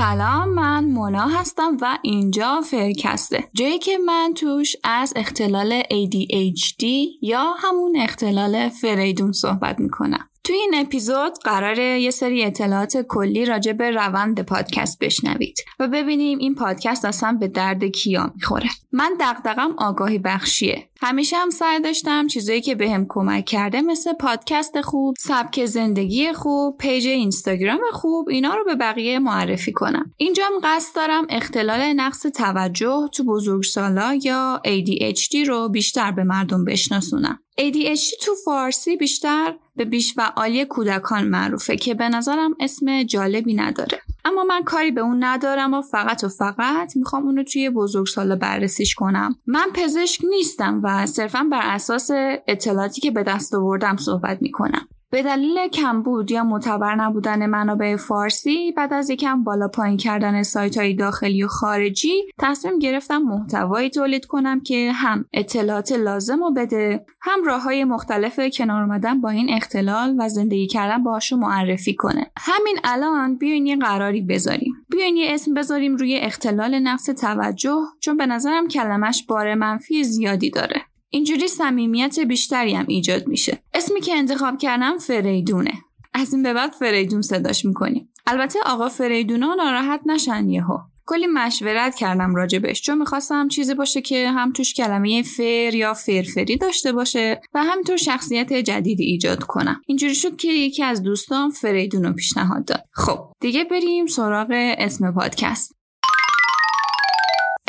[0.00, 6.84] سلام من مونا هستم و اینجا فرکسته جایی که من توش از اختلال ADHD
[7.22, 10.28] یا همون اختلال فریدون صحبت می‌کنم.
[10.44, 16.38] توی این اپیزود قراره یه سری اطلاعات کلی راجع به روند پادکست بشنوید و ببینیم
[16.38, 18.68] این پادکست اصلا به درد کیا می‌خوره.
[18.92, 20.88] من دغدغم آگاهی بخشیه.
[21.00, 26.78] همیشه هم سعی داشتم چیزایی که بهم کمک کرده مثل پادکست خوب سبک زندگی خوب
[26.78, 30.14] پیج اینستاگرام خوب اینا رو به بقیه معرفی کنم.
[30.16, 36.64] اینجا هم قصد دارم اختلال نقص توجه تو بزرگسالا یا ADHD رو بیشتر به مردم
[36.64, 37.38] بشناسونم.
[37.60, 44.00] ADHD تو فارسی بیشتر به بیشفعالی کودکان معروفه که به نظرم اسم جالبی نداره.
[44.24, 48.94] اما من کاری به اون ندارم و فقط و فقط می‌خوام اونو توی بزرگسالا بررسیش
[48.94, 49.36] کنم.
[49.46, 52.10] من پزشک نیستم و صرفا بر اساس
[52.46, 54.88] اطلاعاتی که به دست آوردم صحبت می‌کنم.
[55.12, 60.78] به دلیل کمبود یا معتبر نبودن منابع فارسی بعد از یکم بالا پایین کردن سایت
[60.78, 67.06] های داخلی و خارجی تصمیم گرفتم محتوایی تولید کنم که هم اطلاعات لازم رو بده
[67.22, 72.30] هم راه های مختلف کنار اومدن با این اختلال و زندگی کردن باهاشو معرفی کنه.
[72.36, 74.74] همین الان بیاین یه قراری بذاریم.
[74.90, 80.50] بیاین یه اسم بذاریم روی اختلال نقص توجه چون به نظرم کلمش بار منفی زیادی
[80.50, 80.89] داره.
[81.10, 83.62] اینجوری صمیمیت بیشتری هم ایجاد میشه.
[83.74, 85.72] اسمی که انتخاب کردم فریدونه.
[86.14, 88.12] از این به بعد فریدون صداش می‌کنیم.
[88.26, 90.78] البته آقا فریدونا ناراحت نشن یهو.
[91.06, 92.82] کلی مشورت کردم راجبش.
[92.82, 97.96] چون می‌خواستم چیزی باشه که هم توش کلمه فر یا فرفری داشته باشه و همینطور
[97.96, 99.80] شخصیت جدیدی ایجاد کنم.
[99.86, 102.84] اینجوری شد که یکی از دوستان فریدون رو پیشنهاد داد.
[102.92, 105.79] خب دیگه بریم سراغ اسم پادکست.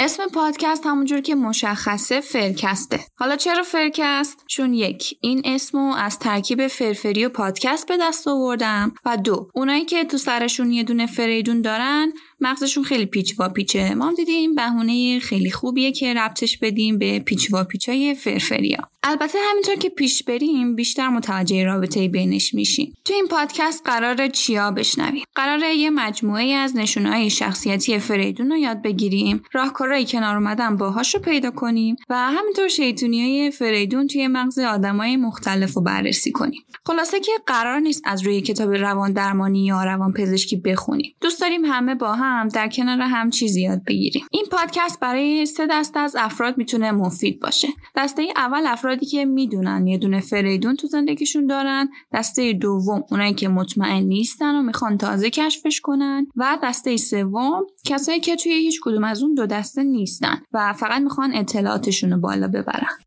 [0.03, 2.99] اسم پادکست همونجور که مشخصه فرکسته.
[3.15, 8.93] حالا چرا فرکست؟ چون یک این اسمو از ترکیب فرفری و پادکست به دست آوردم
[9.05, 13.95] و دو اونایی که تو سرشون یه دونه فریدون دارن مغزشون خیلی پیچ و پیچه.
[13.95, 18.91] ما هم دیدیم بهونه خیلی خوبیه که ربطش بدیم به پیچ و پیچای فرفریا.
[19.03, 22.93] البته همینطور که پیش بریم بیشتر متوجه رابطه بینش میشیم.
[23.05, 28.81] تو این پادکست قرار چیا بشنویم؟ قراره یه مجموعه از نشونهای شخصیتی فریدون رو یاد
[28.81, 29.43] بگیریم.
[29.53, 35.17] راهکارهایی کنار اومدن باهاش رو پیدا کنیم و همینطور شیطونی های فریدون توی مغز آدمای
[35.17, 36.61] مختلف رو بررسی کنیم.
[36.85, 41.15] خلاصه که قرار نیست از روی کتاب روان درمانی یا روان پزشکی بخونیم.
[41.21, 44.25] دوست داریم همه با هم در کنار هم چیزی یاد بگیریم.
[44.31, 47.67] این پادکست برای سه دسته از افراد می‌تونه مفید باشه.
[47.95, 51.89] دسته اول افرادی که می‌دونن یه دونه فریدون تو زندگیشون دارن.
[52.13, 56.27] دسته دوم اونایی که مطمئن نیستن و می‌خوان تازه کشفش کنن.
[56.35, 61.01] و دسته سوم کسایی که توی هیچ کدوم از اون دو دسته نیستن و فقط
[61.01, 62.97] می‌خوان اطلاعاتشون رو بالا ببرن.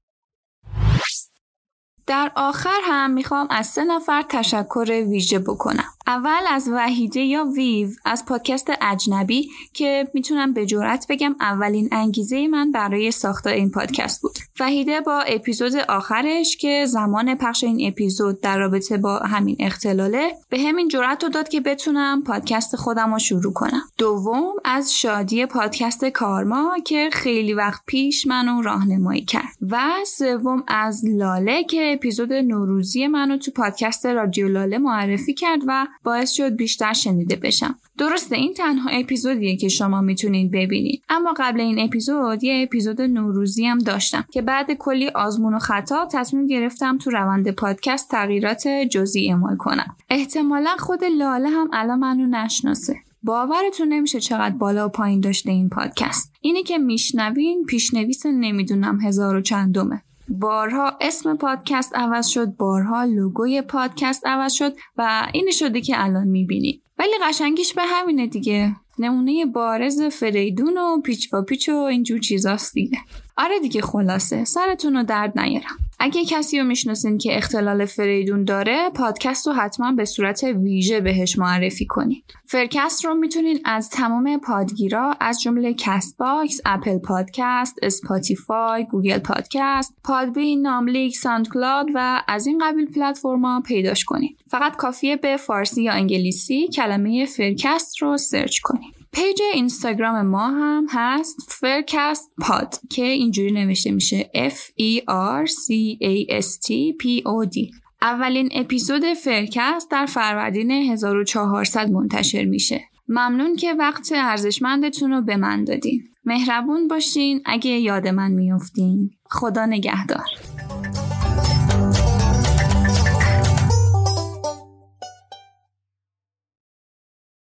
[2.06, 5.93] در آخر هم می‌خوام از سه نفر تشکر ویژه بکنم.
[6.06, 12.48] اول از وحیده یا ویو از پادکست اجنبی که می‌تونم به جرات بگم اولین انگیزه
[12.48, 14.38] من برای ساخت این پادکست بود.
[14.60, 20.60] وحیده با اپیزود آخرش که زمان پخش این اپیزود در رابطه با همین اختلاله به
[20.60, 23.82] همین جرأت رو داد که بتونم پادکست خودم رو شروع کنم.
[23.98, 29.54] دوم از شادی پادکست کارما که خیلی وقت پیش منو راهنمایی کرد.
[29.70, 35.86] و سوم از لاله که اپیزود نوروزی منو تو پادکست رادیو لاله معرفی کرد و
[36.04, 37.78] باعث شد بیشتر شنیده بشم.
[37.98, 41.02] درسته این تنها اپیزودیه که شما می‌تونید ببینید.
[41.08, 46.08] اما قبل این اپیزود یه اپیزود نوروزی هم داشتم که بعد کلی آزمون و خطا
[46.12, 49.96] تصمیم گرفتم تو روند پادکست تغییرات جزئی اعمال کنم.
[50.10, 52.96] احتمالا خود لاله هم الان منو نشناسه.
[53.22, 56.32] باورتون نمیشه چقدر بالا و پایین داشته این پادکست.
[56.40, 60.02] اینی که میشنوین پیشنویس نمی‌دونم هزار و چندمه.
[60.28, 66.28] بارها اسم پادکست عوض شد بارها لوگوی پادکست عوض شد و این شده که الان
[66.28, 68.76] می‌بینید ولی قشنگیش به همینه دیگه.
[68.98, 72.98] نمونه بارز فریدون و پیچ و پیچ و اینجور چیزاست دیگه.
[73.36, 75.76] آره دیگه خلاصه سرتون رو درد نیارم.
[76.04, 81.38] اگه کسی رو می‌شناسین که اختلال فریدون داره پادکست رو حتما به صورت ویژه بهش
[81.38, 82.22] معرفی کنین.
[82.46, 90.62] فرکست رو می‌تونین از تمام پادگیرا از جمله Castbox، Apple Podcast، Spotify، Google Podcast، Podbean،
[90.62, 94.36] ناملیک، SoundCloud و از این قبیل پلتفرما پیداش کنین.
[94.48, 98.90] فقط کافیه به فارسی یا انگلیسی کلمه فرکست رو search کنین.
[99.14, 104.30] پیج اینستاگرام ما هم هست فرکست پاد که اینجوری نوشته میشه.
[104.34, 105.68] F E R C
[106.02, 106.68] A S T
[107.02, 107.74] P O D.
[108.02, 112.80] اولین اپیزود فرکست در فروردین 1400 منتشر میشه.
[113.08, 116.02] ممنون که وقت ارزشمندتون رو به من دادین.
[116.24, 120.26] مهربون باشین اگه یاد من میفتین خدا نگهدار.